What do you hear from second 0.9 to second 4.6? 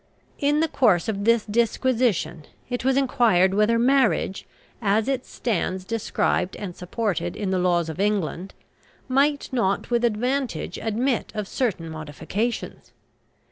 of this disquisition it was enquired whether marriage,